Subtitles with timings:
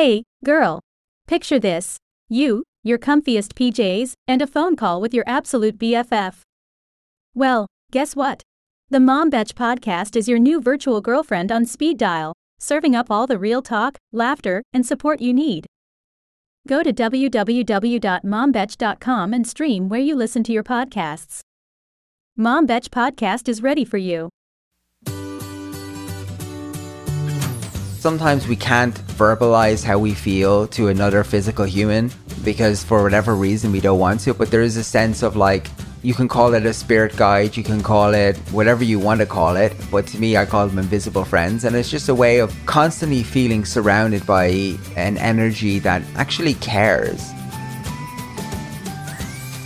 [0.00, 0.80] Hey, girl.
[1.26, 1.98] Picture this
[2.30, 6.40] you, your comfiest PJs, and a phone call with your absolute BFF.
[7.34, 8.42] Well, guess what?
[8.88, 13.26] The Mom Betch podcast is your new virtual girlfriend on speed dial, serving up all
[13.26, 15.66] the real talk, laughter, and support you need.
[16.66, 21.40] Go to www.mombetch.com and stream where you listen to your podcasts.
[22.38, 24.30] Mom Betch Podcast is ready for you.
[28.00, 32.10] Sometimes we can't verbalize how we feel to another physical human
[32.42, 35.68] because for whatever reason we don't want to, but there is a sense of like,
[36.00, 39.26] you can call it a spirit guide, you can call it whatever you want to
[39.26, 41.64] call it, but to me, I call them invisible friends.
[41.64, 47.30] And it's just a way of constantly feeling surrounded by an energy that actually cares.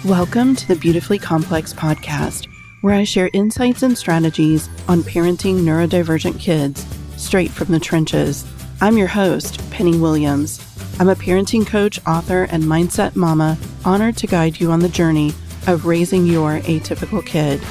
[0.05, 2.49] Welcome to the Beautifully Complex podcast,
[2.81, 6.85] where I share insights and strategies on parenting neurodivergent kids
[7.25, 8.45] straight from the trenches.
[8.83, 10.61] I'm your host, Penny Williams.
[11.01, 15.33] I'm a parenting coach, author, and mindset mama, honored to guide you on the journey
[15.67, 17.63] of raising your atypical kid.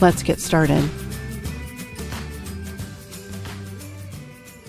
[0.00, 0.88] Let's get started.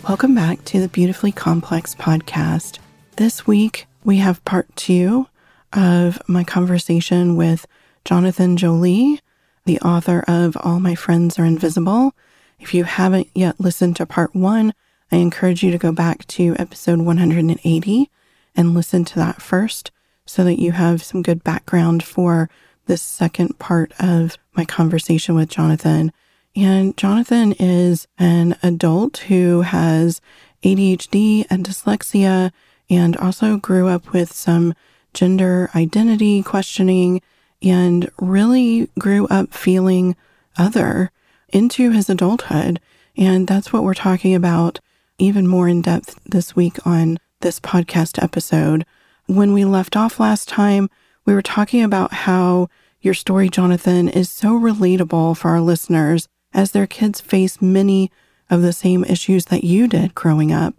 [0.08, 2.80] Welcome back to the Beautifully Complex podcast.
[3.16, 5.28] This week, we have part two
[5.72, 7.66] of my conversation with
[8.04, 9.22] Jonathan Joly,
[9.64, 12.14] the author of All My Friends Are Invisible.
[12.60, 14.74] If you haven't yet listened to part one,
[15.12, 18.10] I encourage you to go back to episode 180
[18.56, 19.92] and listen to that first
[20.26, 22.50] so that you have some good background for
[22.88, 26.12] this second part of my conversation with Jonathan.
[26.56, 30.22] And Jonathan is an adult who has
[30.64, 32.52] ADHD and dyslexia
[32.90, 34.74] and also grew up with some
[35.14, 37.22] gender identity questioning
[37.62, 40.16] and really grew up feeling
[40.58, 41.12] other
[41.56, 42.82] into his adulthood.
[43.16, 44.80] And that's what we're talking about
[45.18, 48.86] even more in depth this week on this podcast episode.
[49.28, 50.90] When we left off last time,
[51.26, 52.68] we were talking about how
[53.00, 58.12] your story, Jonathan, is so relatable for our listeners as their kids face many
[58.50, 60.76] of the same issues that you did growing up.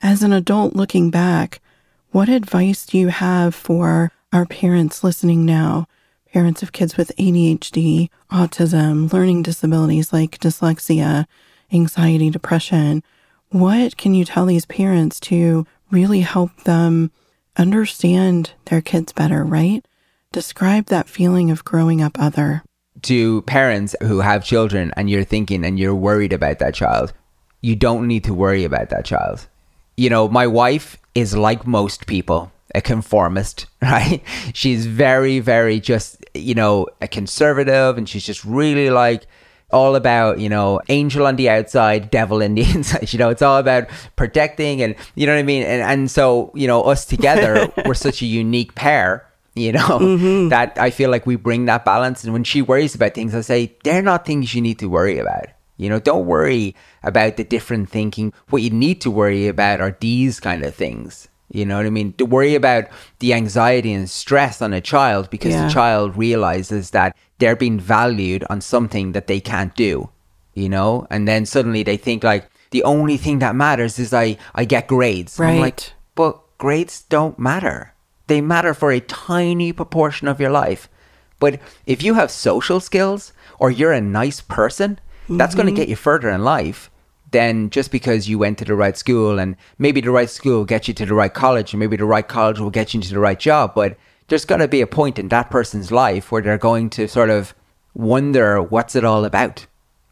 [0.00, 1.60] As an adult looking back,
[2.12, 5.86] what advice do you have for our parents listening now
[6.34, 11.26] parents of kids with ADHD, autism, learning disabilities like dyslexia,
[11.72, 13.04] anxiety, depression.
[13.50, 17.12] What can you tell these parents to really help them
[17.56, 19.86] understand their kids better, right?
[20.32, 22.64] Describe that feeling of growing up other.
[23.02, 27.12] To parents who have children and you're thinking and you're worried about that child,
[27.60, 29.46] you don't need to worry about that child.
[29.96, 34.20] You know, my wife is like most people a conformist, right?
[34.52, 39.26] She's very, very just, you know, a conservative and she's just really like
[39.70, 43.12] all about, you know, angel on the outside, devil in the inside.
[43.12, 45.62] You know, it's all about protecting and, you know what I mean?
[45.62, 50.48] And, and so, you know, us together, we're such a unique pair you know mm-hmm.
[50.48, 53.40] that i feel like we bring that balance and when she worries about things i
[53.40, 55.46] say they're not things you need to worry about
[55.76, 59.96] you know don't worry about the different thinking what you need to worry about are
[60.00, 62.12] these kind of things you know what I mean?
[62.14, 62.86] To worry about
[63.20, 65.66] the anxiety and stress on a child because yeah.
[65.66, 70.10] the child realizes that they're being valued on something that they can't do,
[70.54, 71.06] you know?
[71.10, 74.88] And then suddenly they think like the only thing that matters is I, I get
[74.88, 75.38] grades.
[75.38, 75.54] Right.
[75.54, 77.94] I'm like, but grades don't matter.
[78.26, 80.88] They matter for a tiny proportion of your life.
[81.38, 85.36] But if you have social skills or you're a nice person, mm-hmm.
[85.36, 86.90] that's going to get you further in life
[87.34, 90.64] then just because you went to the right school and maybe the right school will
[90.64, 93.12] get you to the right college and maybe the right college will get you into
[93.12, 93.96] the right job, but
[94.28, 97.30] there's going to be a point in that person's life where they're going to sort
[97.30, 97.54] of
[97.92, 99.66] wonder what's it all about.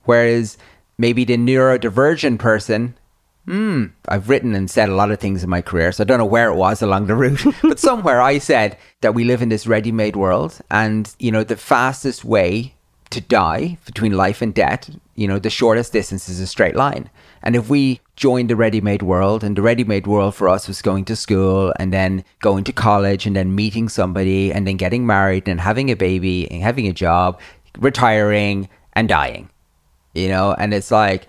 [0.05, 0.59] Whereas
[0.99, 2.99] maybe the neurodivergent person,
[3.47, 6.19] hmm, I've written and said a lot of things in my career, so I don't
[6.19, 9.49] know where it was along the route, but somewhere I said that we live in
[9.49, 12.75] this ready made world and, you know, the fastest way
[13.13, 17.09] to die between life and death, you know, the shortest distance is a straight line.
[17.43, 20.69] And if we joined the ready made world, and the ready made world for us
[20.69, 24.77] was going to school and then going to college and then meeting somebody and then
[24.77, 27.41] getting married and having a baby and having a job,
[27.79, 29.49] retiring and dying,
[30.15, 31.27] you know, and it's like,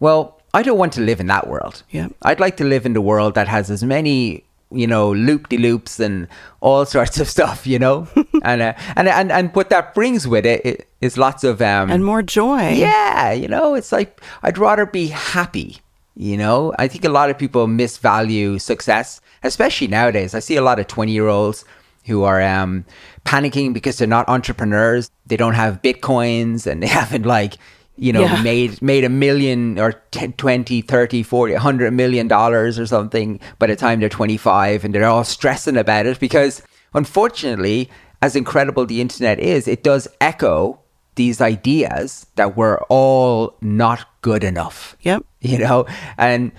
[0.00, 1.82] well, I don't want to live in that world.
[1.90, 2.08] Yeah.
[2.22, 5.56] I'd like to live in the world that has as many you know, loop de
[5.56, 6.26] loops and
[6.60, 8.08] all sorts of stuff, you know,
[8.46, 12.04] and, uh, and and and what that brings with it is lots of um and
[12.04, 12.70] more joy.
[12.70, 15.78] Yeah, you know, it's like I'd rather be happy.
[16.14, 20.34] You know, I think a lot of people misvalue success, especially nowadays.
[20.34, 21.64] I see a lot of twenty year olds
[22.06, 22.84] who are um
[23.24, 25.10] panicking because they're not entrepreneurs.
[25.26, 27.54] They don't have bitcoins and they haven't like
[27.98, 28.42] you know, Yeah.
[28.42, 33.66] made made a million or 10, 20, 30, 40, 100 million dollars or something by
[33.68, 36.60] the time they're 25 and they're all stressing about it because
[36.92, 37.88] unfortunately,
[38.26, 40.80] as incredible the internet is, it does echo
[41.14, 45.24] these ideas that we're all not good enough Yep.
[45.40, 45.86] you know
[46.18, 46.52] and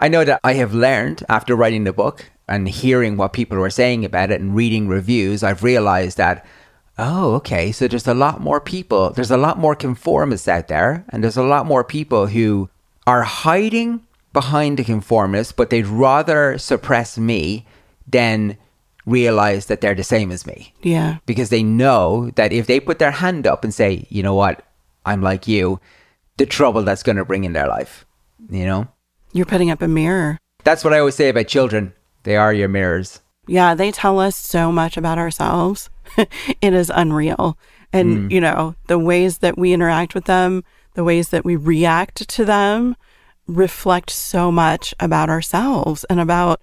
[0.00, 3.70] i know that i have learned after writing the book and hearing what people were
[3.70, 6.44] saying about it and reading reviews i've realized that
[6.98, 11.04] oh okay so there's a lot more people there's a lot more conformists out there
[11.10, 12.68] and there's a lot more people who
[13.06, 17.64] are hiding behind the conformists but they'd rather suppress me
[18.08, 18.56] than
[19.10, 21.18] realize that they're the same as me Yeah.
[21.26, 24.64] because they know that if they put their hand up and say, you know what,
[25.04, 25.80] I'm like you,
[26.36, 28.06] the trouble that's going to bring in their life,
[28.48, 28.88] you know?
[29.32, 30.38] You're putting up a mirror.
[30.64, 31.92] That's what I always say about children.
[32.22, 33.20] They are your mirrors.
[33.46, 35.90] Yeah, they tell us so much about ourselves.
[36.16, 37.58] it is unreal.
[37.92, 38.30] And, mm.
[38.30, 40.64] you know, the ways that we interact with them,
[40.94, 42.96] the ways that we react to them
[43.46, 46.60] reflect so much about ourselves and about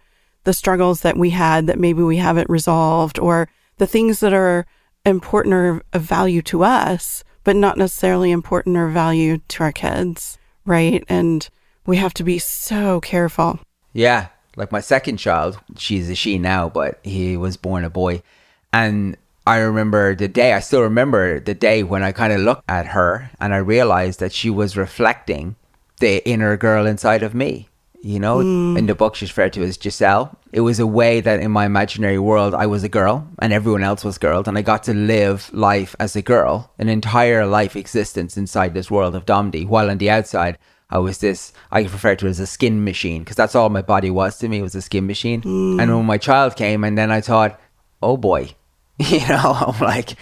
[0.47, 3.49] the struggles that we had that maybe we haven't resolved or
[3.79, 4.65] the things that are
[5.05, 10.37] important or of value to us, but not necessarily important or value to our kids.
[10.65, 11.03] Right.
[11.09, 11.47] And
[11.85, 13.59] we have to be so careful.
[13.91, 14.29] Yeah.
[14.55, 18.23] Like my second child, she's a she now, but he was born a boy.
[18.71, 22.63] And I remember the day, I still remember the day when I kind of looked
[22.69, 25.57] at her and I realized that she was reflecting
[25.99, 27.67] the inner girl inside of me.
[28.03, 30.37] You know, in the book, she's referred to as Giselle.
[30.51, 33.83] It was a way that in my imaginary world, I was a girl and everyone
[33.83, 34.47] else was girls.
[34.47, 38.91] And I got to live life as a girl, an entire life existence inside this
[38.91, 39.67] world of Domdi.
[39.67, 40.57] While on the outside,
[40.89, 43.81] I was this, I refer to it as a skin machine because that's all my
[43.81, 45.41] body was to me was a skin machine.
[45.79, 47.59] And when my child came, and then I thought,
[48.01, 48.55] oh boy,
[48.99, 50.15] you know, I'm like,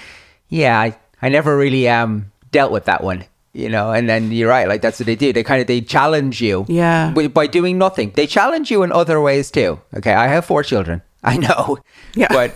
[0.49, 3.25] yeah, I, I never really um dealt with that one,
[3.55, 3.91] you know.
[3.91, 5.31] And then you're right, like that's what they do.
[5.33, 7.11] They kind of they challenge you, Yeah.
[7.15, 8.11] by, by doing nothing.
[8.15, 9.79] They challenge you in other ways too.
[9.95, 11.01] Okay, I have four children.
[11.25, 11.77] I know,
[12.13, 12.27] Yeah.
[12.29, 12.53] but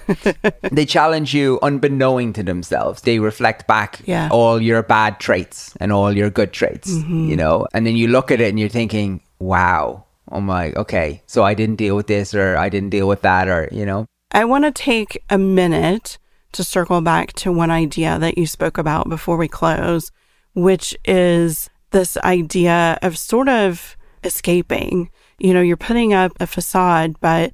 [0.72, 3.01] they challenge you unbeknowing to themselves.
[3.01, 4.25] They reflect back Yeah.
[4.25, 4.34] Mm-hmm.
[4.38, 7.66] all your bad traits and all your good traits, you know.
[7.74, 10.06] And then you look at it and you're thinking, wow.
[10.31, 13.48] I'm like, okay, so I didn't deal with this or I didn't deal with that
[13.48, 14.06] or, you know.
[14.31, 16.19] I want to take a minute
[16.51, 20.12] to circle back to one idea that you spoke about before we close,
[20.54, 25.10] which is this idea of sort of escaping.
[25.40, 27.54] You know, you're putting up a facade, but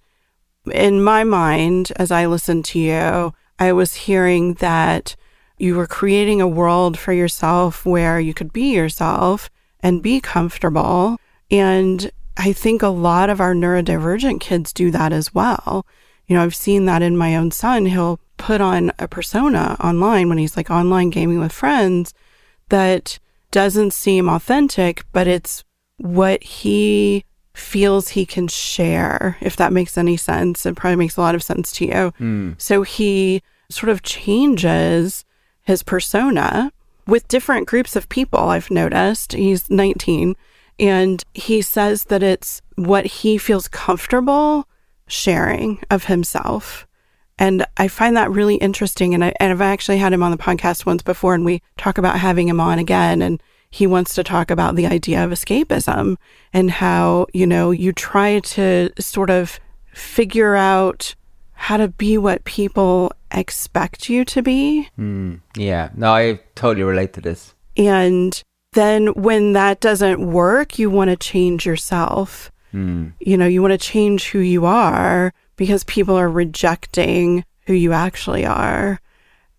[0.72, 5.16] in my mind, as I listened to you, I was hearing that
[5.58, 9.50] you were creating a world for yourself where you could be yourself
[9.80, 11.18] and be comfortable.
[11.50, 15.86] And I think a lot of our neurodivergent kids do that as well.
[16.28, 17.86] You know, I've seen that in my own son.
[17.86, 22.14] He'll put on a persona online when he's like online gaming with friends
[22.70, 23.20] that
[23.52, 25.64] doesn't seem authentic, but it's
[25.98, 27.24] what he
[27.54, 30.66] feels he can share, if that makes any sense.
[30.66, 32.14] It probably makes a lot of sense to you.
[32.18, 32.54] Hmm.
[32.58, 35.26] So he sort of changes
[35.62, 36.72] his persona
[37.08, 39.34] with different groups of people, I've noticed.
[39.34, 40.36] He's 19
[40.80, 44.68] and he says that it's what he feels comfortable
[45.08, 46.88] sharing of himself.
[47.38, 49.14] And I find that really interesting.
[49.14, 51.98] And, I, and I've actually had him on the podcast once before, and we talk
[51.98, 53.22] about having him on again.
[53.22, 56.16] And he wants to talk about the idea of escapism
[56.54, 59.60] and how, you know, you try to sort of
[59.94, 61.14] figure out
[61.54, 64.90] how to be what people expect you to be.
[64.98, 67.54] Mm, yeah, no, I totally relate to this.
[67.76, 68.42] And
[68.74, 72.52] then when that doesn't work, you want to change yourself.
[72.74, 73.14] Mm.
[73.20, 77.94] You know, you want to change who you are because people are rejecting who you
[77.94, 79.00] actually are.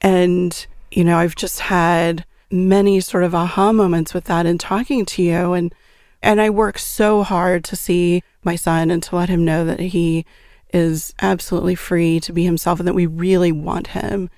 [0.00, 5.04] And, you know, I've just had many sort of aha moments with that in talking
[5.04, 5.74] to you and
[6.22, 9.78] and I work so hard to see my son and to let him know that
[9.78, 10.24] he
[10.72, 14.30] is absolutely free to be himself and that we really want him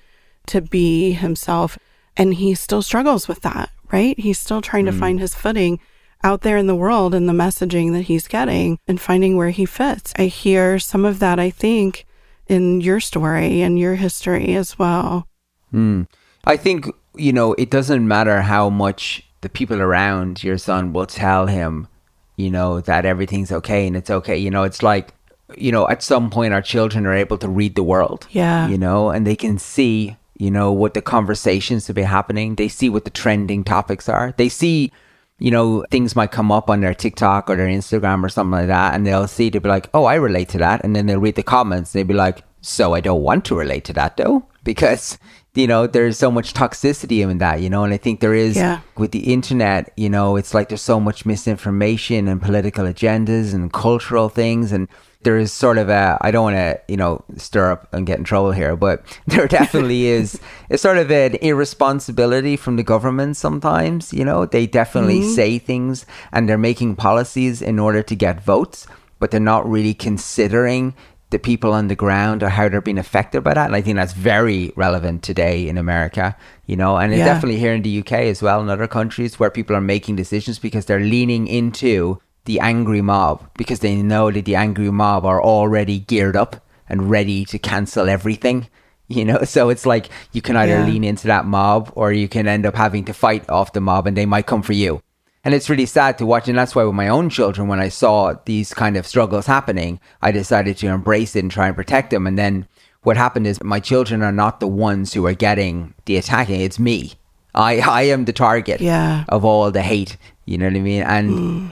[0.47, 1.79] to be himself
[2.17, 4.19] and he still struggles with that, right?
[4.19, 4.99] He's still trying to mm.
[4.99, 5.79] find his footing
[6.23, 9.65] out there in the world and the messaging that he's getting and finding where he
[9.65, 10.13] fits.
[10.17, 12.05] I hear some of that, I think,
[12.47, 15.27] in your story and your history as well.
[15.73, 16.07] Mm.
[16.45, 21.05] I think, you know, it doesn't matter how much the people around your son will
[21.05, 21.87] tell him,
[22.35, 24.37] you know, that everything's okay and it's okay.
[24.37, 25.13] You know, it's like,
[25.55, 28.27] you know, at some point our children are able to read the world.
[28.31, 28.67] Yeah.
[28.67, 32.55] You know, and they can see, you know, what the conversations to be happening.
[32.55, 34.33] They see what the trending topics are.
[34.37, 34.91] They see,
[35.39, 38.67] you know, things might come up on their TikTok or their Instagram or something like
[38.67, 40.83] that, and they'll see to be like, oh, I relate to that.
[40.83, 41.93] And then they'll read the comments.
[41.93, 45.17] They'll be like, so I don't want to relate to that though, because
[45.55, 48.55] you know, there's so much toxicity in that, you know, and I think there is
[48.55, 48.79] Yeah.
[48.97, 53.73] with the internet, you know, it's like there's so much misinformation and political agendas and
[53.73, 54.71] cultural things.
[54.71, 54.87] And
[55.23, 58.19] there is sort of a, I don't want to, you know, stir up and get
[58.19, 60.39] in trouble here, but there definitely is,
[60.69, 65.33] it's sort of an irresponsibility from the government sometimes, you know, they definitely mm-hmm.
[65.33, 68.85] say things and they're making policies in order to get votes,
[69.17, 70.93] but they're not really considering
[71.31, 73.67] the people on the ground or how they're being affected by that.
[73.67, 77.25] And I think that's very relevant today in America, you know, and it's Yeah.
[77.25, 80.57] definitely here in the UK as well, in other countries where people are making decisions
[80.59, 85.41] because they're leaning into the angry mob because they know that the angry mob are
[85.41, 86.55] already geared up
[86.87, 88.67] and ready to cancel everything.
[89.07, 90.85] You know, so it's like you can either Yeah.
[90.85, 94.07] lean into that mob or you can end up having to fight off the mob
[94.07, 94.99] and they might come for you.
[95.43, 96.47] And it's really sad to watch.
[96.47, 99.99] And that's why with my own children, when I saw these kind of struggles happening,
[100.21, 102.27] I decided to embrace it and try and protect them.
[102.27, 102.67] And then
[103.03, 106.59] what happened is my children are not the ones who are getting the attacking.
[106.59, 107.13] It's me.
[107.55, 109.23] I, I am the target Yeah.
[109.29, 110.17] of all the hate.
[110.45, 111.03] You know what I mean?
[111.03, 111.67] And hmm.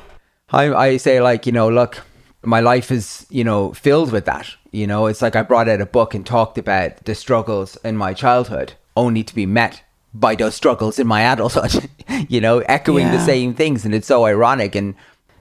[0.50, 2.04] I, I say like, you know, look,
[2.44, 4.48] my life is, you know, filled with that.
[4.72, 7.98] You know, it's like I brought out a book and talked about the struggles in
[7.98, 9.82] my childhood only to be met
[10.20, 11.90] by those struggles in my adulthood,
[12.30, 13.86] you know, echoing the same things.
[13.86, 14.76] And it's so ironic.
[14.76, 14.96] And,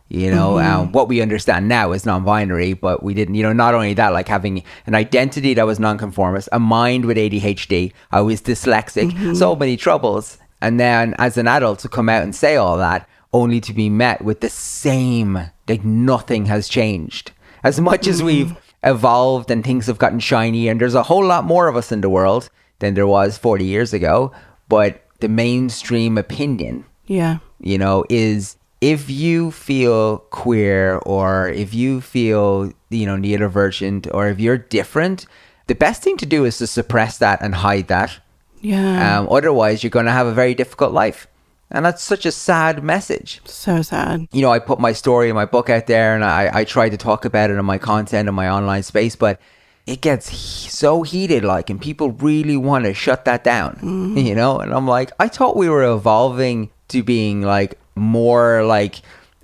[0.09, 3.53] you know, um, what we understand now is non binary, but we didn't, you know,
[3.53, 8.21] not only that, like having an identity that was nonconformist, a mind with ADHD, I
[8.21, 9.35] was dyslexic, mm-hmm.
[9.35, 10.39] so many troubles.
[10.61, 13.91] And then as an adult to come out and say all that, only to be
[13.91, 17.33] met with the same, like nothing has changed.
[17.65, 18.27] As much as mm-hmm.
[18.27, 21.91] we've evolved and things have gotten shiny, and there's a whole lot more of us
[21.91, 24.33] in the world than there was 40 years ago,
[24.69, 27.39] but the mainstream opinion Yeah.
[27.61, 34.29] you know, is if you feel queer or if you feel, you know, neurodivergent or
[34.29, 35.27] if you're different,
[35.67, 38.19] the best thing to do is to suppress that and hide that.
[38.61, 39.19] Yeah.
[39.21, 41.27] Um, otherwise, you're going to have a very difficult life.
[41.71, 43.41] And that's such a sad message.
[43.45, 44.29] so sad.
[44.33, 46.89] You know, I put my story in my book out there and I, I try
[46.89, 49.41] to talk about it in my content in my online space, but
[49.87, 54.19] it gets he- so heated, like, and people really want to shut that down, mm-hmm.
[54.19, 54.59] you know?
[54.59, 58.97] And I'm like, I thought we were evolving to being like more like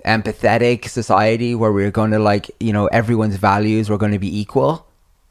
[0.05, 4.39] empathetic society where we're going to like, you know, everyone's values were going to be
[4.39, 4.85] equal,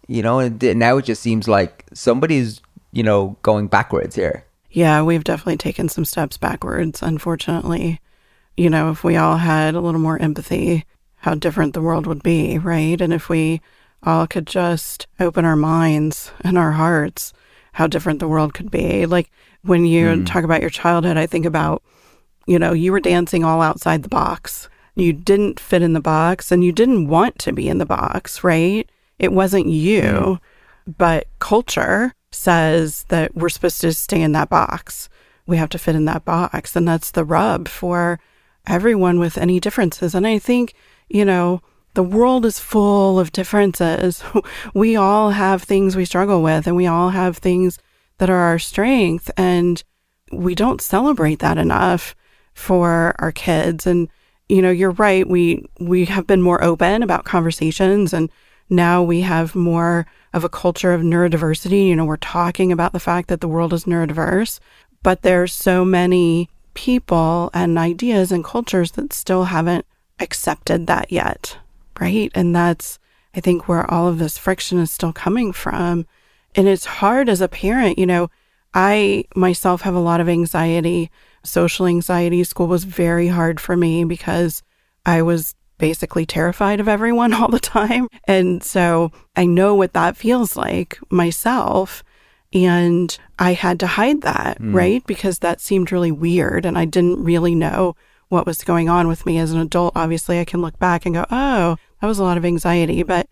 [0.08, 0.38] you know?
[0.38, 4.44] And now it just seems like somebody's, you know, going backwards here.
[4.70, 8.00] Yeah, we've definitely taken some steps backwards, unfortunately.
[8.56, 12.22] You know, if we all had a little more empathy, how different the world would
[12.22, 12.98] be, right?
[12.98, 13.60] And if we
[14.04, 17.32] all could just open our minds and our hearts,
[17.72, 19.06] how different the world could be.
[19.06, 19.30] Like
[19.62, 20.24] when you hmm.
[20.24, 21.82] talk about your childhood, I think about,
[22.46, 24.68] you know, you were dancing all outside the box.
[24.94, 28.44] You didn't fit in the box and you didn't want to be in the box,
[28.44, 28.88] right?
[29.18, 30.40] It wasn't you,
[30.84, 30.92] hmm.
[30.98, 35.08] but culture says that we're supposed to stay in that box.
[35.46, 36.74] We have to fit in that box.
[36.76, 38.18] And that's the rub for
[38.66, 40.14] everyone with any differences.
[40.14, 40.74] And I think,
[41.08, 41.60] you know,
[41.94, 44.22] the world is full of differences.
[44.74, 47.78] We all have things we struggle with, and we all have things
[48.18, 49.30] that are our strength.
[49.36, 49.82] And
[50.30, 52.14] we don't celebrate that enough
[52.54, 53.86] for our kids.
[53.86, 54.08] And,
[54.48, 55.28] you know, you're right.
[55.28, 58.30] We, we have been more open about conversations and
[58.70, 61.88] now we have more of a culture of neurodiversity.
[61.88, 64.60] You know, we're talking about the fact that the world is neurodiverse,
[65.02, 69.84] but there's so many people and ideas and cultures that still haven't
[70.20, 71.58] accepted that yet.
[72.00, 72.30] Right.
[72.34, 72.98] And that's,
[73.34, 76.06] I think, where all of this friction is still coming from.
[76.54, 78.28] And it's hard as a parent, you know,
[78.74, 81.10] I myself have a lot of anxiety,
[81.42, 82.42] social anxiety.
[82.44, 84.62] School was very hard for me because
[85.04, 88.08] I was basically terrified of everyone all the time.
[88.26, 92.02] And so I know what that feels like myself.
[92.54, 94.74] And I had to hide that, mm.
[94.74, 95.04] right?
[95.06, 96.66] Because that seemed really weird.
[96.66, 97.96] And I didn't really know
[98.32, 99.92] what was going on with me as an adult.
[99.94, 103.02] Obviously, I can look back and go, oh, that was a lot of anxiety.
[103.02, 103.28] But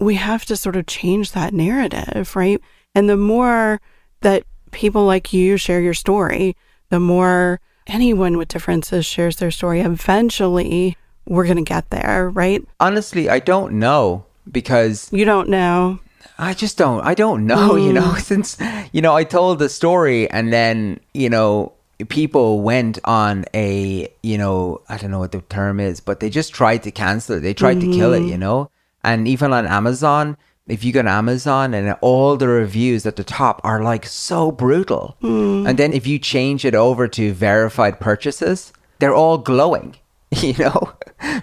[0.00, 2.60] we have to sort of change that narrative, right?
[2.94, 3.80] And the more
[4.22, 4.42] that
[4.72, 6.56] people like you share your story,
[6.88, 12.62] the more anyone with differences shares their story, eventually we're going to get there, right?
[12.80, 16.00] Honestly, I don't know because You don't know.
[16.38, 17.06] I just don't.
[17.06, 17.76] I don't know.
[17.76, 17.94] You mm.
[17.94, 18.58] know, since
[18.92, 21.74] you know, I told the story, and then you know,
[22.08, 26.30] people went on a you know, I don't know what the term is, but they
[26.30, 27.40] just tried to cancel it.
[27.40, 28.20] They tried to kill it.
[28.20, 28.28] Mm-hmm.
[28.28, 28.70] You know,
[29.02, 33.24] and even on Amazon, if you go to Amazon and all the reviews at the
[33.24, 35.68] top are like so brutal, mm.
[35.68, 39.96] and then if you change it over to verified purchases, they're all glowing.
[40.42, 40.92] You know,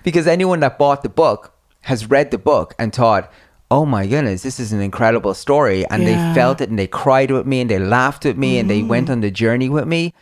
[0.02, 3.30] because anyone that bought the book has read the book and thought,
[3.70, 5.86] oh my goodness, this is an incredible story.
[5.88, 6.10] And Yeah.
[6.10, 8.82] they felt it and they cried with me and they laughed with me and they
[8.82, 9.12] went mm.
[9.12, 10.14] on the journey with me.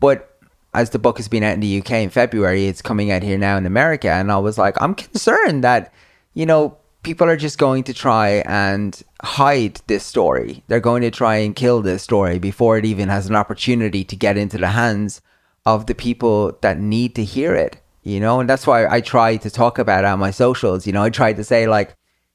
[0.00, 0.38] But
[0.74, 3.38] as the book has been out in the UK in February, it's coming out here
[3.38, 4.10] now in America.
[4.10, 5.92] And I was like, I'm concerned that,
[6.34, 10.64] you know, people are just going to try and hide this story.
[10.66, 14.16] They're going to try and kill this story before it even has an opportunity to
[14.16, 15.20] get into the hands
[15.64, 18.40] of the people that need to hear it, you know?
[18.40, 20.86] And that's why I try to talk about it on my socials.
[20.86, 21.94] You know, I try to say, like,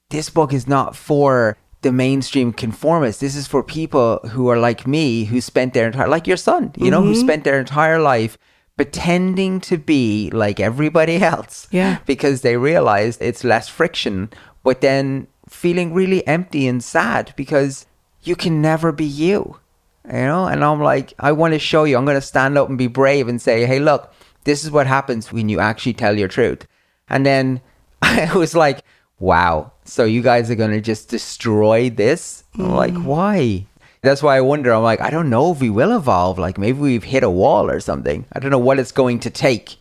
[0.10, 3.22] this book is not for the mainstream conformists.
[3.22, 6.74] This is for people who are like me, who spent their entire, like your son,
[6.78, 7.22] you know, who mm-hmm.
[7.22, 8.38] spent their entire life
[8.76, 11.68] pretending to be like everybody else.
[11.72, 12.00] Yeah.
[12.06, 14.30] Because they realized it's less friction,
[14.64, 17.86] but then feeling really empty and sad because
[18.24, 19.58] you can never be you,
[20.06, 20.46] you know?
[20.46, 22.88] And I'm like, I want to show you, I'm going to stand up and be
[22.88, 26.68] brave and say, hey, look, this is what happens when you actually tell your truth.
[27.10, 27.62] And then
[28.02, 28.84] I was like,
[29.20, 32.44] wow, so you guys are going to just destroy this?
[32.56, 33.04] I'm like, mm.
[33.04, 33.66] why?
[34.02, 34.72] That's why I wonder.
[34.74, 36.40] I'm like, I don't know if we will evolve.
[36.40, 38.26] Like maybe we've hit a wall or something.
[38.34, 39.76] I don't know what it's going to take,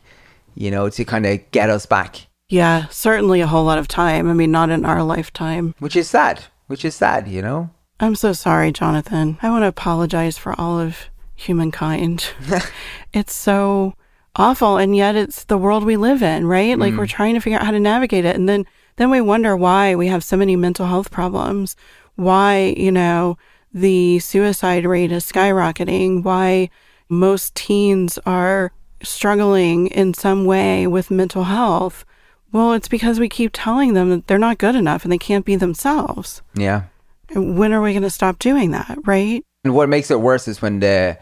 [0.55, 4.29] you know, to kind of get us back, Yeah, certainly a whole lot of time.
[4.29, 5.75] I mean, not in our lifetime.
[5.79, 7.71] which is sad, which is sad, you know?
[8.01, 9.39] I'm so sorry, Jonathan.
[9.43, 12.31] I want to apologize for all of humankind.
[13.13, 13.95] it's so
[14.37, 16.79] awful and yet it's the world we live in, right?
[16.79, 17.11] Like we're mm.
[17.11, 18.67] trying to figure out how to navigate it and then
[18.99, 21.77] then we wonder why we have so many mental health problems.
[22.17, 23.39] Why, you know,
[23.73, 26.71] the suicide rate is skyrocketing, why
[27.09, 32.05] most teens are struggling in some way with mental health.
[32.51, 35.45] Well, it's because we keep telling them that they're not good enough and they can't
[35.45, 36.43] be themselves.
[36.55, 36.85] Yeah.
[37.35, 39.45] When are we going to stop doing that, right?
[39.65, 41.19] And what makes it worse is when the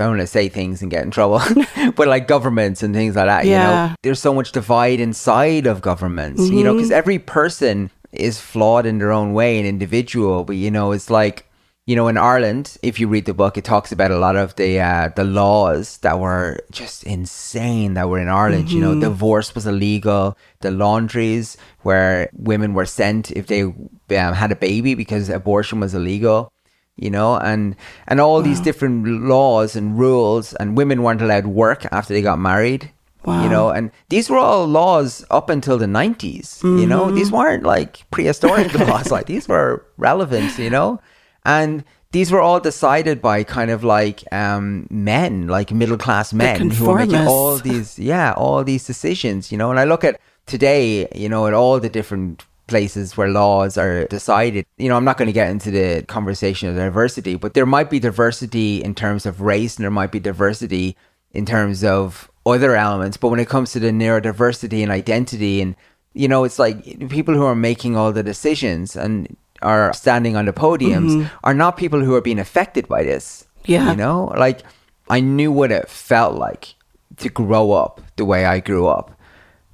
[0.00, 1.40] I don't want to say things and get in trouble,
[1.96, 5.82] but like governments and things like that, you know, there's so much divide inside of
[5.82, 10.44] governments, you know, because every person is flawed in their own way, an individual.
[10.44, 11.46] But you know, it's like
[11.86, 14.54] you know, in Ireland, if you read the book, it talks about a lot of
[14.56, 18.70] the uh, the laws that were just insane that were in Ireland.
[18.70, 20.36] You know, divorce was illegal.
[20.60, 25.94] The laundries where women were sent if they um, had a baby because abortion was
[25.94, 26.52] illegal
[27.00, 27.74] you know and
[28.06, 32.22] and all these different laws and rules and women weren't allowed to work after they
[32.22, 32.90] got married
[33.24, 33.42] Wow.
[33.44, 37.10] you know and these were all laws up until the 90s you know?
[37.10, 41.00] These weren't like prehistoric laws like these were relevant you know?
[41.44, 46.70] And these were all decided by kind of like um men like middle class men
[46.70, 49.70] who were making all these yeah all these decisions you know?
[49.70, 54.06] And i look at today you know at all the different places where laws are
[54.06, 54.64] decided.
[54.78, 57.90] You know i'm not going to get into the conversation of diversity but there might
[57.90, 60.96] be diversity in terms of race and there might be diversity
[61.32, 63.16] in terms of other elements.
[63.16, 65.76] But when it comes to the neurodiversity and identity and
[66.12, 70.46] you know it's like people who are making all the decisions and are standing on
[70.46, 71.36] the podiums mm-hmm.
[71.44, 73.46] are not people who are being affected by this.
[73.66, 73.90] Yeah.
[73.90, 74.62] you know like
[75.10, 76.74] i knew what it felt like
[77.18, 79.12] to grow up the way i grew up.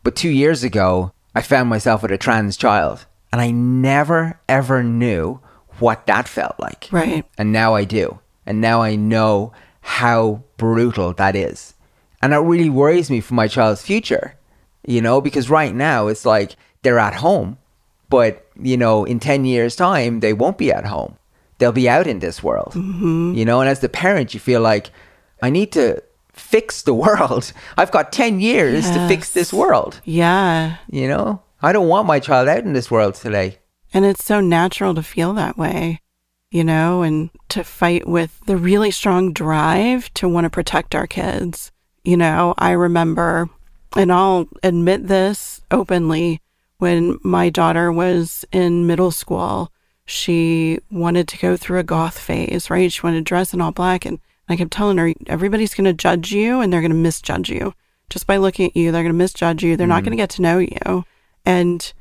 [0.02, 4.82] But two years ago, I found myself with a trans child, and I never ever
[4.82, 5.38] knew
[5.78, 6.88] what that felt like.
[6.90, 7.26] Right.
[7.36, 8.20] And now I do.
[8.46, 11.74] And now I know how brutal that is.
[12.22, 14.34] And it really worries me for my child's future,
[14.86, 17.58] you know, because right now it's like they're at home,
[18.08, 21.18] but, you know, in 10 years' time, they won't be at home.
[21.58, 23.34] They'll be out in this world, mm-hmm.
[23.34, 24.90] you know, and as the parent, you feel like,
[25.42, 26.02] I need to
[26.36, 27.52] fix the world.
[27.76, 30.76] I've got 10 years to fix this world, Yeah.
[30.90, 31.42] you know?
[31.62, 33.58] I don't want my child out in this world today.
[33.94, 36.00] And it's so natural to feel that way,
[36.50, 41.06] you know, and to fight with the really strong drive to want to protect our
[41.06, 41.72] kids.
[42.04, 43.48] You know, I remember,
[43.96, 46.40] and I'll admit this openly,
[46.78, 49.72] when my daughter was in middle school,
[50.04, 52.92] she wanted to go through a goth phase, right?
[52.92, 54.04] She wanted to dress in all black.
[54.04, 57.48] And I kept telling her, everybody's going to judge you and they're going to misjudge
[57.48, 57.74] you.
[58.08, 59.76] Just by looking at you, they're going to misjudge you.
[59.76, 60.04] They're not mm-hmm.
[60.04, 61.04] going to get to know you.
[61.44, 61.92] And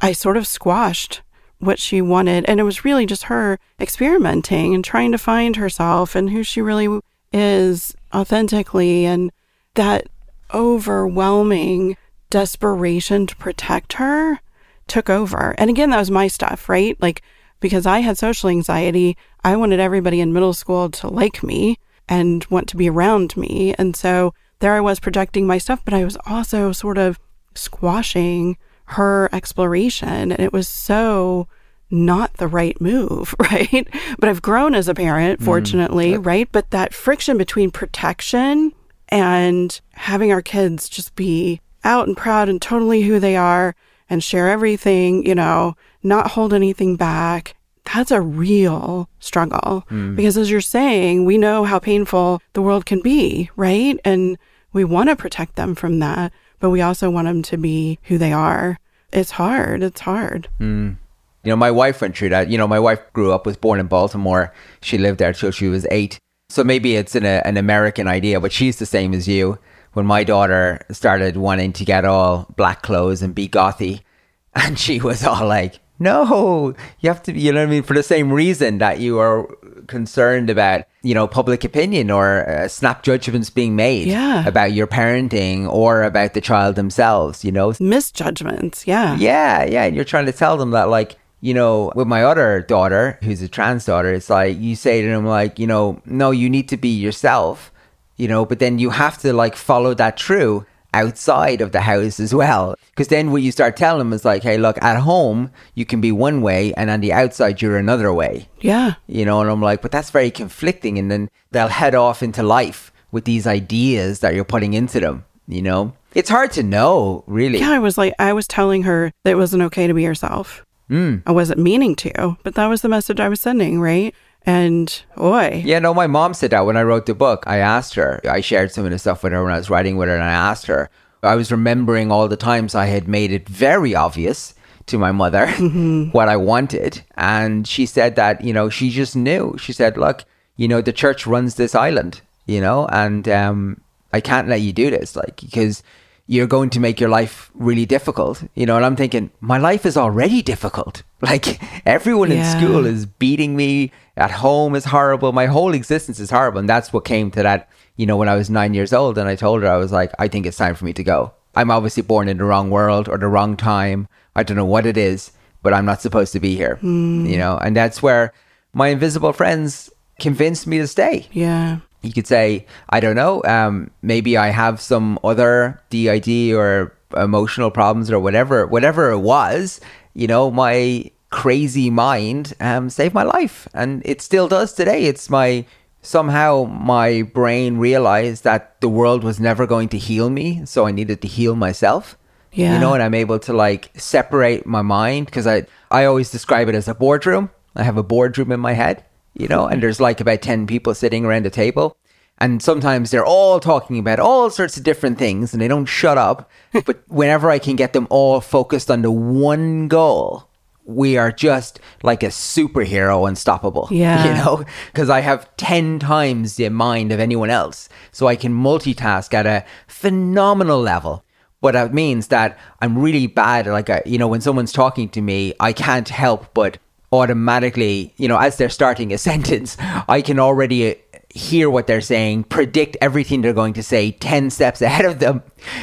[0.00, 1.22] I sort of squashed
[1.58, 2.44] what she wanted.
[2.46, 6.60] And it was really just her experimenting and trying to find herself and who she
[6.60, 7.00] really
[7.32, 9.06] is authentically.
[9.06, 9.32] And
[9.74, 10.08] that
[10.52, 11.96] overwhelming
[12.30, 14.40] desperation to protect her
[14.86, 15.54] took over.
[15.58, 17.00] And again, that was my stuff, right?
[17.00, 17.22] Like,
[17.60, 22.44] because I had social anxiety, I wanted everybody in middle school to like me and
[22.46, 23.74] want to be around me.
[23.78, 27.18] And so there I was projecting my stuff, but I was also sort of
[27.54, 30.32] squashing her exploration.
[30.32, 31.48] And it was so
[31.90, 33.86] not the right move, right?
[34.18, 36.48] But I've grown as a parent, mm, fortunately, right?
[36.50, 38.72] But that friction between protection
[39.08, 43.74] and having our kids just be out and proud and totally who they are
[44.10, 47.54] and share everything, you know, not hold anything back.
[47.84, 50.14] That's a real struggle mm.
[50.14, 53.98] because, as you're saying, we know how painful the world can be, right?
[54.04, 54.36] And
[54.72, 58.18] we want to protect them from that, but we also want them to be who
[58.18, 58.78] they are.
[59.12, 59.82] It's hard.
[59.82, 60.48] It's hard.
[60.60, 60.98] Mm.
[61.44, 62.50] You know, my wife went through that.
[62.50, 64.52] You know, my wife grew up, was born in Baltimore.
[64.82, 66.18] She lived there till she was eight.
[66.50, 69.58] So maybe it's an, an American idea, but she's the same as you.
[69.94, 74.02] When my daughter started wanting to get all black clothes and be gothy,
[74.54, 77.82] and she was all like, no, you have to you know what I mean?
[77.82, 79.46] For the same reason that you are
[79.86, 84.46] concerned about, you know, public opinion or uh, snap judgments being made Yeah.
[84.46, 87.72] about your parenting or about the child themselves, you know?
[87.80, 88.86] Misjudgments.
[88.86, 89.16] Yeah.
[89.16, 89.84] Yeah, yeah.
[89.84, 93.40] And you're trying to tell them that, like, you know, with my other daughter, who's
[93.42, 96.68] a trans daughter, it's like you say to them, like, you know, no, you need
[96.68, 97.72] to be yourself,
[98.16, 102.18] you know, but then you have to, like, follow that through outside of the house
[102.20, 102.74] as well.
[102.90, 106.00] Because then what you start telling them is like, hey, look, at home, you can
[106.00, 108.94] be one way, and on the outside, you're another way, Yeah.
[109.06, 110.98] you know, and I'm like, but that's very conflicting.
[110.98, 115.24] And then they'll head off into life with these ideas that you're putting into them,
[115.46, 115.94] you know?
[116.14, 117.58] It's hard to know, really.
[117.60, 117.70] Yeah.
[117.72, 120.64] I was like, I was telling her that it wasn't okay to be yourself.
[120.90, 121.22] Mm.
[121.26, 124.14] I wasn't meaning to, but that was the message I was sending, right?
[124.48, 127.44] And boy, Yeah, no, my mom said that when I wrote the book.
[127.46, 129.98] I asked her, I shared some of the stuff with her when I was writing
[129.98, 130.88] with her, and I asked her,
[131.22, 134.54] I was remembering all the times I had made it very obvious
[134.86, 135.48] to my mother
[136.12, 137.02] what I wanted.
[137.14, 139.54] And she said that, you know, she just knew.
[139.58, 140.24] She said, look,
[140.56, 143.82] you know, the church runs this island, you know, and um,
[144.14, 145.82] I can't let you do this, like, because
[146.30, 148.76] you're going to make your life really difficult, you know.
[148.76, 151.02] And I'm thinking, my life is already difficult.
[151.20, 153.90] Like, everyone in school is beating me.
[154.16, 155.32] At home is horrible.
[155.32, 156.60] My whole existence is horrible.
[156.60, 159.28] And that's what came to that you know when i was nine years old and
[159.28, 161.32] i told her i was like i think it's time for me to go.
[161.56, 164.06] I'm obviously born in the wrong world or the wrong time.
[164.36, 167.26] I don't know what it is but i'm not supposed to be here hmm.
[167.26, 168.32] you know and that's where
[168.72, 171.26] my invisible friends convinced me to stay.
[171.32, 171.78] Yeah.
[172.02, 177.70] You could say, I don't know, um, maybe I have some other DID or emotional
[177.70, 179.80] problems or whatever, whatever it was,
[180.14, 183.68] you know, my crazy mind um, saved my life.
[183.74, 185.04] And it still does today.
[185.04, 185.64] It's my,
[186.02, 190.64] somehow my brain realized that the world was never going to heal me.
[190.64, 192.16] So I needed to heal myself.
[192.52, 192.74] Yeah.
[192.74, 196.68] You know, and I'm able to like separate my mind because I, I always describe
[196.68, 197.50] it as a boardroom.
[197.76, 200.94] I have a boardroom in my head, you know, and there's like about 10 people
[200.94, 201.96] sitting around a table.
[202.40, 206.18] And sometimes they're all talking about all sorts of different things and they don't shut
[206.18, 206.50] up.
[206.84, 210.48] but whenever I can get them all focused on the one goal,
[210.84, 213.88] we are just like a superhero unstoppable.
[213.98, 214.24] Yeah.
[214.24, 217.88] You know, because I have 10 times the mind of anyone else.
[218.12, 221.24] So I can multitask at a phenomenal level.
[221.60, 223.66] But that means that I'm really bad.
[223.66, 226.78] Like, you know, when someone's talking to me, I can't help but
[227.12, 229.76] automatically, you know, as they're starting a sentence,
[230.08, 234.50] I can already uh, hear what they're saying, predict everything they're going to say 10
[234.50, 235.42] steps ahead of them.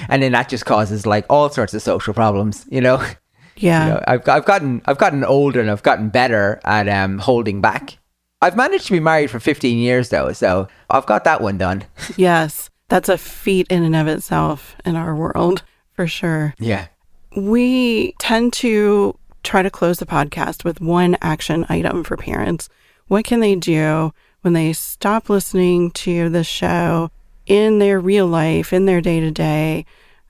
[0.09, 3.03] And then that just causes like all sorts of social problems, you know?
[3.57, 3.85] Yeah.
[3.85, 7.61] You know, I've, I've gotten I've gotten older and I've gotten better at um, holding
[7.61, 7.97] back.
[8.41, 11.85] I've managed to be married for 15 years though, so I've got that one done.
[12.17, 12.69] Yes.
[12.89, 16.53] That's a feat in and of itself in our world, for sure.
[16.59, 16.87] Yeah.
[17.35, 22.67] We tend to try to close the podcast with one action item for parents.
[23.07, 27.11] What can they do when they stop listening to the show
[27.45, 29.85] in their real life, in their day to day,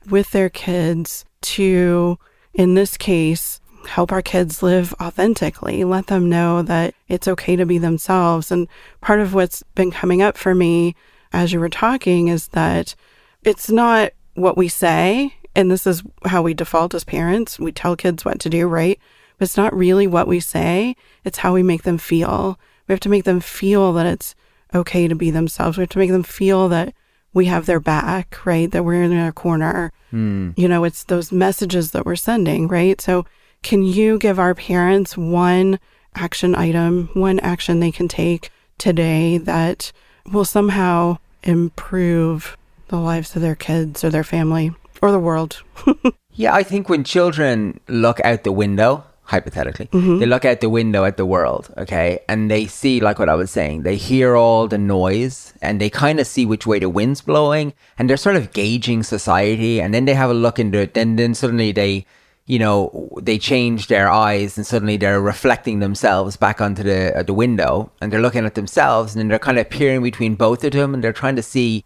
[0.10, 2.20] with their kids to,
[2.54, 7.66] in this case, help our kids live authentically, let them know that it's okay to
[7.66, 8.52] be themselves.
[8.52, 8.68] And
[9.02, 10.96] part of what's been coming up for me
[11.32, 12.96] as you were talking is that
[13.44, 17.60] it's not what we say, and this is how we default as parents.
[17.60, 19.00] We tell kids what to do, right?
[19.38, 22.60] But it's not really what we say, it's how we make them feel.
[22.88, 24.36] We have to make them feel that it's
[24.74, 25.78] okay to be themselves.
[25.78, 26.94] We have to make them feel that
[27.34, 28.72] we have their back, right?
[28.72, 29.92] That we're in their corner.
[30.12, 30.52] Hmm.
[30.56, 33.00] You know, it's those messages that we're sending, right?
[33.02, 33.26] So,
[33.64, 35.80] can you give our parents one
[36.14, 39.92] action item, one action they can take today that
[40.32, 44.72] will somehow improve the lives of their kids or their family
[45.06, 45.64] or the world?
[46.38, 49.88] Yeah, I think when children look out the window, hypothetically,
[50.20, 53.36] they look out the window at the world, okay, and they see, like what I
[53.36, 56.90] was saying, they hear all the noise and they kind of see which way the
[56.90, 60.78] wind's blowing and they're sort of gauging society and then they have a look into
[60.78, 62.06] it, then, then suddenly they,
[62.48, 67.24] you know, they change their eyes and suddenly they're reflecting themselves back onto the, uh,
[67.24, 70.66] the window and they're looking at themselves and then they're kind of peering between both
[70.66, 71.86] of them and they're trying to see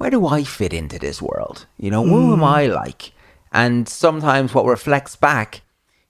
[0.00, 1.66] where do I fit into this world?
[1.76, 2.42] You know, who am mm.
[2.42, 3.12] I like?
[3.52, 5.60] And sometimes what reflects back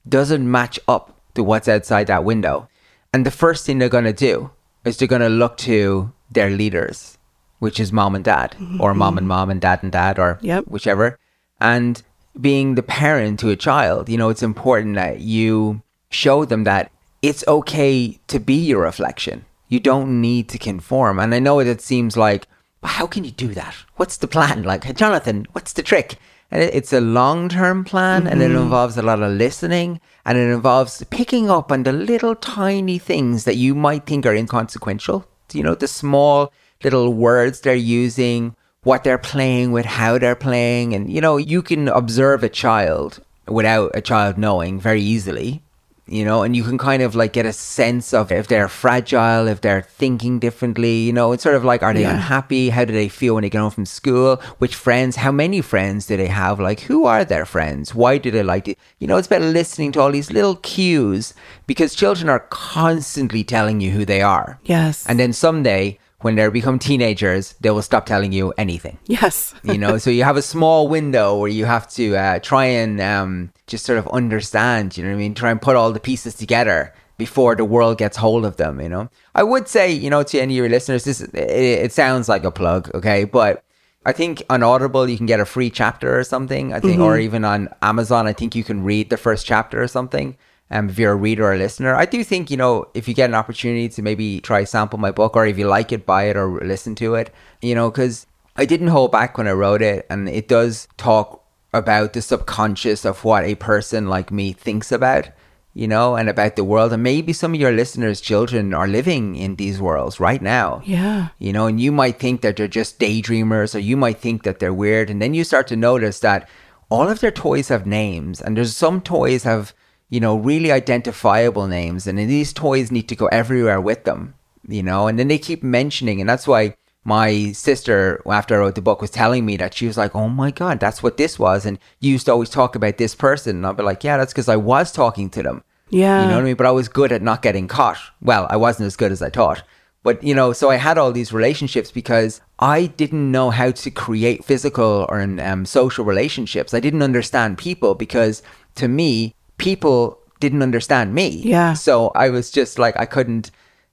[0.08, 2.68] doesn't match up to what's outside that window.
[3.12, 4.52] And the first thing they're going to do
[4.84, 7.18] is they're going to look to their leaders,
[7.58, 8.80] which is mom and dad, mm-hmm.
[8.80, 10.66] or mom and mom and dad and dad, or Yep.
[10.68, 11.18] whichever.
[11.60, 12.00] And
[12.40, 16.92] being the parent to a child, you know, it's important that you show them that
[17.22, 19.46] it's okay to be your reflection.
[19.68, 21.18] You don't need to conform.
[21.18, 22.46] And I know it seems like,
[22.80, 23.74] "But how can you do that?
[23.96, 24.62] What's the plan?
[24.62, 26.16] Like, Jonathan, what's the trick?
[26.50, 28.62] And it's a long term plan and it mm-hmm.
[28.62, 33.44] involves a lot of listening and it involves picking up on the little tiny things
[33.44, 35.26] that you might think are inconsequential.
[35.52, 40.92] You know, the small little words they're using, what they're playing with, how they're playing.
[40.94, 45.62] And, you know, you can observe a child without a child knowing very easily
[46.10, 49.46] you know, and you can kind of like get a sense of if they're fragile,
[49.46, 52.14] if they're thinking differently, you know, it's sort of like, are they Yeah.
[52.14, 52.70] unhappy?
[52.70, 54.40] How do they feel when they get home from school?
[54.58, 56.58] Which friends, how many friends do they have?
[56.58, 57.94] Like, who are their friends?
[57.94, 58.76] Why do they like it?
[58.98, 61.32] You know, it's about listening to all these little cues
[61.66, 64.58] because children are constantly telling you who they are.
[64.64, 65.06] Yes.
[65.06, 69.54] And then someday, when they become teenagers, they will stop telling you anything yes.
[69.62, 73.00] you know so you have a small window where you have to uh, try and
[73.00, 76.00] um, just sort of understand you know what i mean try and put all the
[76.00, 80.08] pieces together before the world gets hold of them you know i would say you
[80.08, 83.64] know to any of your listeners this it, it sounds like a plug okay but
[84.06, 86.72] I think on Audible you can get a free chapter or something.
[86.72, 89.88] I think, or even on Amazon, I think you can read the first chapter or
[89.88, 90.38] something.
[90.70, 93.14] Um, if you're a reader or a listener, I do think you know if you
[93.14, 96.24] get an opportunity to maybe try sample my book, or if you like it, buy
[96.24, 97.32] it or listen to it.
[97.60, 101.44] You know, because I didn't hold back when I wrote it, and it does talk
[101.72, 105.30] about the subconscious of what a person like me thinks about
[105.72, 106.92] you know, and about the world.
[106.92, 110.82] And maybe some of your listeners' children are living in these worlds right now.
[110.84, 111.28] Yeah.
[111.38, 114.58] You know, and you might think that they're just daydreamers or you might think that
[114.58, 115.10] they're weird.
[115.10, 116.48] And then you start to notice that
[116.88, 119.72] all of their toys have names and there's some toys have,
[120.10, 122.06] you know, really identifiable names.
[122.06, 124.34] And then these toys need to go everywhere with them,
[124.68, 126.20] you know, and then they keep mentioning.
[126.20, 129.86] And that's why my sister, after I wrote the book, was telling me that she
[129.86, 131.64] was like, oh my God, that's what this was.
[131.64, 133.56] And you used to always talk about this person.
[133.56, 135.62] And I'll be like, yeah, that's because I was talking to them.
[135.88, 136.22] Yeah.
[136.22, 136.56] You know what I mean?
[136.56, 137.98] But I was good at not getting caught.
[138.20, 139.62] Well, I wasn't as good as I thought.
[140.02, 143.90] But, you know, so I had all these relationships because I didn't know how to
[143.90, 146.72] create physical or um, social relationships.
[146.72, 148.42] I didn't understand people because
[148.76, 151.28] to me, people didn't understand me.
[151.28, 151.74] Yeah.
[151.74, 153.50] So I was just like, I couldn't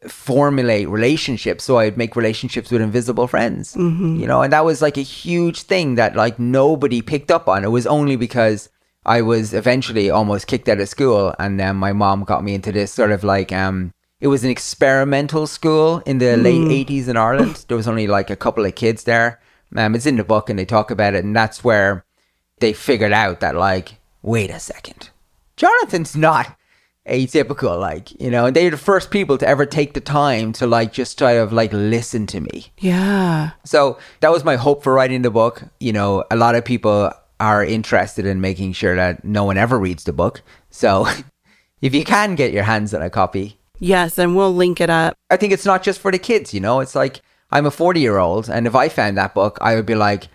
[0.08, 1.64] formulate relationships.
[1.64, 3.76] So I'd make relationships with invisible friends,
[4.20, 7.64] you know, and that was like a huge thing that like nobody picked up on.
[7.64, 8.70] It was only because
[9.06, 12.72] I was eventually almost kicked out of school, and then my mom got me into
[12.72, 13.92] this sort of like um.
[14.20, 17.64] It was an experimental school in the late '80s in Ireland.
[17.68, 19.40] There was only like a couple of kids there.
[19.76, 22.04] Um, it's in the book, and they talk about it, and that's where
[22.60, 25.10] they figured out that like, wait a second,
[25.58, 26.56] Jonathan's not
[27.06, 28.46] atypical, like you know.
[28.46, 31.52] And they're the first people to ever take the time to like just try of
[31.52, 32.68] like listen to me.
[32.78, 33.52] Yeah.
[33.66, 35.64] So that was my hope for writing the book.
[35.80, 39.78] You know, a lot of people are interested in making sure that no one ever
[39.78, 40.42] reads the book.
[40.70, 41.08] So
[41.82, 44.18] if you can get your hands on a copy, Yes.
[44.18, 45.16] And we'll link it up.
[45.30, 48.00] I think it's not just for the kids, you know, it's like I'm a 40
[48.00, 50.28] year old, and if I found that book, I would be like,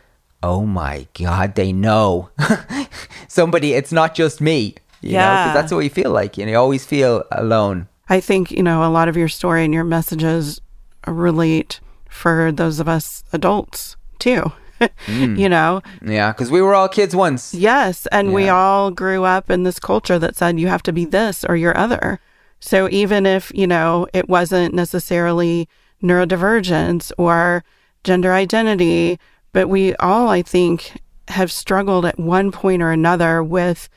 [0.42, 2.30] oh my God, they know.
[3.28, 4.76] Somebody, it's not just me.
[5.02, 5.52] You know, Yeah.
[5.52, 6.38] that's what you feel like.
[6.38, 7.88] You know, you always feel alone.
[8.08, 10.60] I think, you know, a lot of your story and your messages
[11.06, 14.52] relate for those of us adults too.
[14.80, 15.50] you mm.
[15.50, 17.54] know, Yeah, because we were all kids once.
[17.54, 18.06] yes.
[18.10, 21.44] And we all grew up in this culture that said you have to be this
[21.44, 22.20] or your other.
[22.60, 25.68] So even if, you know, it wasn't necessarily
[26.02, 27.64] neurodivergence or
[28.04, 29.18] gender identity,
[29.52, 33.88] but we all, I think, have struggled at one point or another with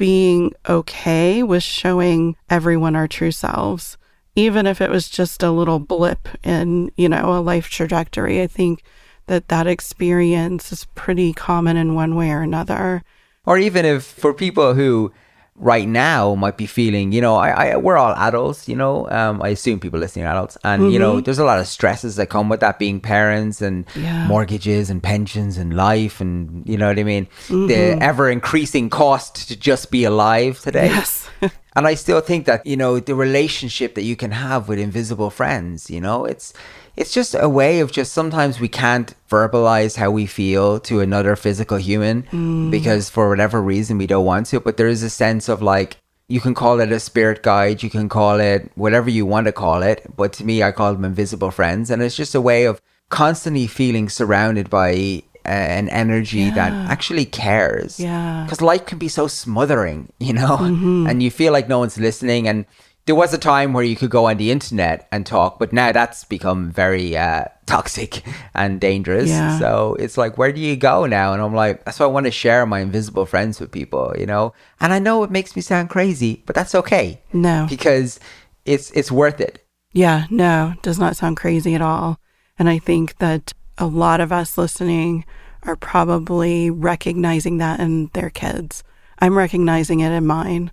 [0.00, 3.98] being okay with showing everyone our true selves,
[4.34, 8.40] even if it was just a little blip in, you know, a life trajectory.
[8.40, 8.82] I think
[9.26, 13.02] that that experience is pretty common in one way or another.
[13.44, 15.12] or even if for people who
[15.62, 19.42] right now might be feeling you know i, I we're all adults you know um
[19.42, 20.56] i assume people listening are adults.
[20.64, 23.84] And you know there's a lot of stresses that come with that being parents and
[23.94, 24.26] Yeah.
[24.26, 27.28] mortgages and pensions and life and you know what i mean?
[27.48, 30.86] The ever increasing cost to just be alive today.
[30.86, 31.28] Yes.
[31.76, 35.30] and I still think that, you know, the relationship that you can have with invisible
[35.30, 36.52] friends, you know, it's
[37.00, 41.34] it's just a way of just sometimes we can't verbalize how we feel to another
[41.34, 42.70] physical human mm.
[42.70, 45.96] because for whatever reason we don't want to, but there is a sense of like
[46.28, 49.52] you can call it a spirit guide, you can call it whatever you want to
[49.52, 52.66] call it, but to me I call them invisible friends and it's just a way
[52.66, 57.98] of constantly feeling surrounded by an energy that actually cares.
[57.98, 58.44] Yeah.
[58.44, 61.06] Because life can be so smothering, you know, mm-hmm.
[61.06, 62.46] and you feel like no one's listening.
[62.46, 62.66] And
[63.10, 65.90] there was a time where you could go on the internet and talk, but now
[65.90, 68.22] that's become very uh, toxic
[68.54, 69.28] and dangerous.
[69.28, 69.58] Yeah.
[69.58, 71.32] So it's like, where do you go now?
[71.32, 74.26] And I'm like, that's why I want to share my invisible friends with people, you
[74.26, 74.52] know.
[74.78, 77.66] And I know it makes me sound crazy, but that's okay No.
[77.68, 78.20] because
[78.64, 79.66] it's it's worth it.
[79.92, 82.20] Yeah, no, does not sound crazy at all.
[82.60, 85.24] And I think that a lot of us listening
[85.64, 88.84] are probably recognizing that in their kids.
[89.18, 90.70] I'm recognizing it in mine.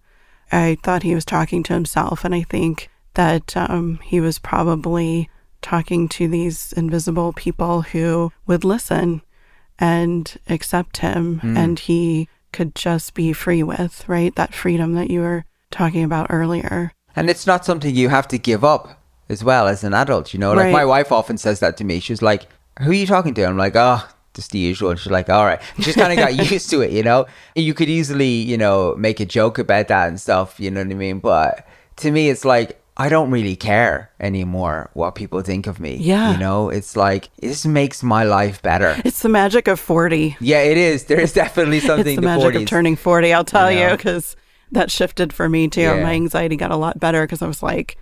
[0.52, 5.30] I thought he was talking to himself, and I think that um, he was probably
[5.62, 9.22] talking to these invisible people who would listen
[9.80, 14.34] and accept him, and he could just be free with, right?
[14.36, 16.92] That freedom that you were talking about earlier.
[17.16, 20.40] And it's not something you have to give up as well as an adult, you
[20.40, 20.54] know.
[20.54, 20.72] Like Right.
[20.72, 22.00] my wife often says that to me.
[22.00, 22.48] She's like,
[22.82, 24.08] "Who are you talking to?" I'm like, "Oh,
[24.38, 26.92] just the usual." And she's like, "All right." She's kind of got used to it,
[26.92, 27.26] you know.
[27.56, 30.58] You could easily, you know, make a joke about that and stuff.
[30.60, 31.20] You know what I mean?
[31.20, 35.98] But to me, it's like I don't really care anymore what people think of me.
[35.98, 36.32] Yeah.
[36.34, 38.96] you know, it's like this makes my life better.
[39.06, 40.38] It's the magic of 40.
[40.40, 41.06] Yeah, it is.
[41.06, 42.62] There is definitely something it's the to magic 40s.
[42.64, 43.98] of turning 40 i'll tell You you know?
[43.98, 44.36] because
[44.72, 46.02] that shifted for me too Yeah.
[46.04, 47.98] my anxiety got a lot better because i was like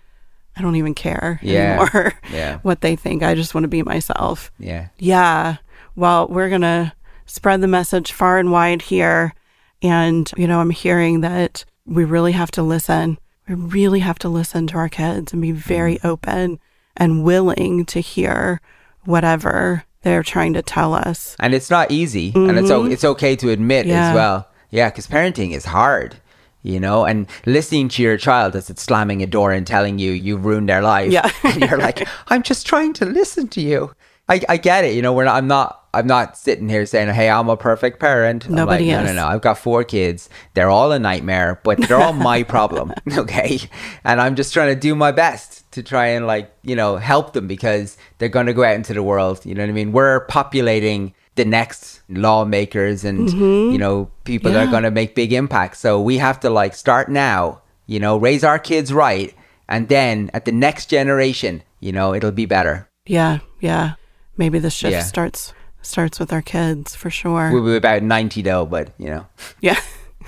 [0.58, 1.60] i don't even care Yeah.
[1.82, 2.58] anymore Yeah.
[2.64, 4.88] what they think i just want to be myself yeah.
[4.98, 5.58] yeah
[5.96, 6.94] well we're gonna
[7.26, 9.34] spread the message far and wide here
[9.82, 14.30] and you know i'm hearing that we really have to listen we really have to
[14.30, 16.08] listen to our kids and be very Mm-hmm.
[16.08, 16.60] open
[16.98, 18.62] and willing to hear
[19.06, 23.36] whatever they're trying to tell us and it's not easy and it's o- it's okay
[23.36, 23.92] to admit Mm-hmm.
[23.96, 24.10] Yeah.
[24.10, 26.16] as well yeah because parenting is hard
[26.64, 30.12] you know and listening to your child as it's slamming a door and telling you
[30.12, 31.30] you've ruined their life Yeah.
[31.44, 33.94] and you're like i'm just trying to listen to you
[34.30, 37.14] i, I get it you know we're not i'm not i'm not sitting here saying
[37.14, 38.50] hey i'm a perfect parent.
[38.50, 39.16] Nobody like, no no is.
[39.16, 40.30] no i've got four kids.
[40.54, 43.60] They're all a nightmare but they're all my problem okay?
[44.04, 47.34] And i'm just trying to do my best to try and like you know help
[47.34, 49.92] them because they're going to go out into the world you know what i mean?
[49.92, 54.72] We're populating the next lawmakers and you know people that are Mm-hmm.
[54.72, 58.44] Going to make big impacts so we have to like start now you know raise
[58.44, 59.34] our kids right
[59.70, 62.90] and then at the next generation you know it'll be better.
[63.06, 63.94] Yeah, yeah.
[64.38, 65.02] Maybe the shift Yeah.
[65.04, 67.52] starts starts with our kids for sure.
[67.54, 69.28] we'll be about 90 though but you know
[69.62, 69.80] yeah.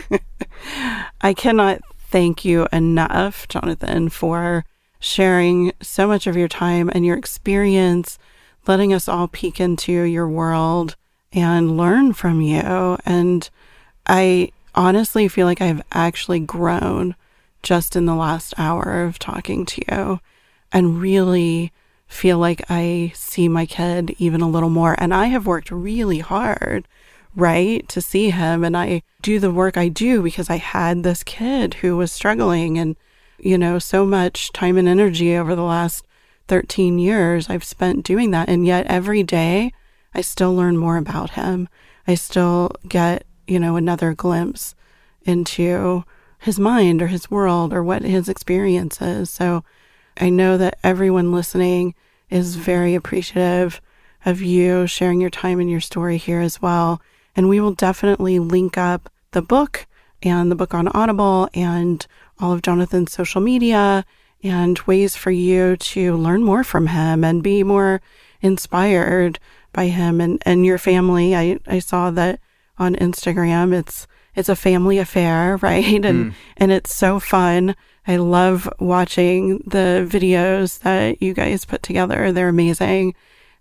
[1.22, 4.65] I cannot thank you enough, Jonathan, for
[5.00, 8.17] sharing so much of your time and your experience,
[8.67, 10.96] letting us all peek into your world
[11.34, 12.98] and learn from you.
[13.06, 13.50] And
[14.06, 17.15] I honestly feel like I've actually grown
[17.63, 20.20] just in the last hour of talking to you
[20.72, 21.72] and really
[22.08, 24.96] feel like I see my kid even a little more.
[24.98, 26.88] And I have worked really hard,
[27.36, 28.63] right, to see him.
[28.63, 32.78] And I do the work I do because I had this kid who was struggling
[32.78, 32.96] and,
[33.38, 36.06] you know, so much time and energy over the last
[36.48, 38.50] 13 years I've spent doing that.
[38.50, 39.72] And yet every day
[40.13, 41.67] I still learn more about him.
[42.08, 44.74] I still get, you know, another glimpse
[45.24, 46.06] into
[46.39, 49.30] his mind or his world or what his experience is.
[49.30, 49.63] So
[50.19, 51.95] I know that everyone listening
[52.30, 53.82] is very appreciative
[54.25, 57.01] of you sharing your time and your story here as well.
[57.36, 59.86] And we will definitely link up the book
[60.23, 62.06] and the book on Audible and
[62.39, 64.06] all of Jonathan's social media
[64.43, 68.01] and ways for you to learn more from him and be more
[68.41, 69.39] inspired
[69.73, 71.36] by him and, and your family.
[71.36, 72.39] I, I saw that
[72.77, 73.73] on Instagram.
[73.73, 76.06] It's it's a family affair, right?
[76.06, 76.30] And hmm.
[76.58, 77.75] and it's so fun.
[78.08, 82.32] I love watching the videos that you guys put together.
[82.32, 83.15] They're amazing.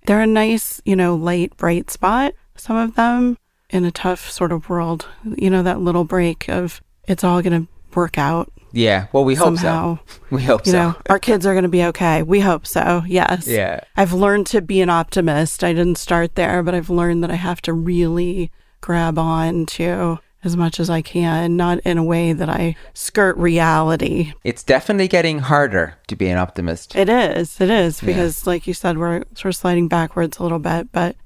[0.07, 3.39] They're a nice, you know, light, bright spot, some of them
[3.71, 5.09] in a tough sort of world.
[5.25, 9.35] You know, that little break of it's all going to work out yeah well we
[9.35, 9.99] hope somehow.
[10.07, 12.23] so we hope You so know, our kids are going to be okay.
[12.23, 13.03] We hope so.
[13.07, 13.49] Yes.
[13.49, 13.81] Yeah.
[13.97, 15.65] I've learned to be an optimist.
[15.65, 18.51] I didn't start there, but I've learned that I have to really
[18.83, 23.37] grab on to as much as I can, not in a way that I skirt
[23.37, 24.33] reality.
[24.45, 27.61] it's definitely getting harder to be an optimist It is.
[27.61, 30.93] It is because, like you said, we're sort of sliding backwards a little bit.
[30.93, 31.17] But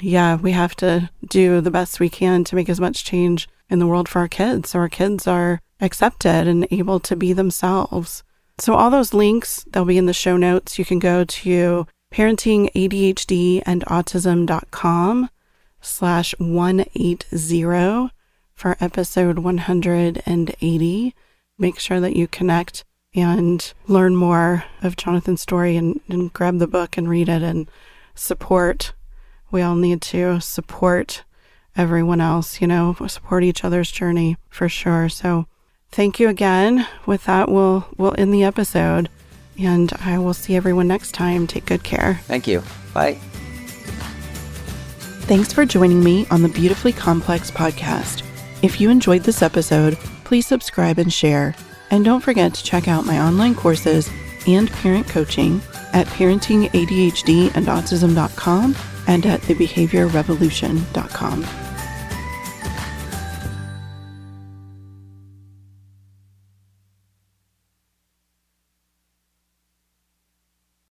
[0.00, 3.80] yeah, we have to do the best we can to make as much change in
[3.80, 8.22] the world for our kids so our kids are accepted and able to be themselves.
[8.58, 10.78] So, all those links, they'll be in the show notes.
[10.78, 15.30] You can go to parentingadhd and autism.com
[15.80, 18.10] slash 180
[18.60, 21.14] for episode 180.
[21.58, 22.84] Make sure that you connect
[23.14, 27.70] and learn more of Jonathan's story and, and grab the book and read it and
[28.14, 28.92] support
[29.50, 31.24] We all need to support
[31.74, 35.08] everyone else, you know, support each other's journey for sure.
[35.08, 35.46] So
[35.90, 36.86] thank you again.
[37.06, 39.08] With that, we'll we'll end the episode
[39.58, 41.46] and I will see everyone next time.
[41.46, 42.20] Take good care.
[42.24, 42.62] Thank you.
[42.92, 43.14] Bye.
[45.26, 48.22] Thanks for joining me on the Beautifully Complex podcast.
[48.62, 51.54] If you enjoyed this episode, please subscribe and share.
[51.90, 54.10] And don't forget to check out my online courses
[54.46, 61.69] and parent coaching at parentingadhdandautism.com and at thebehaviorrevolution.com.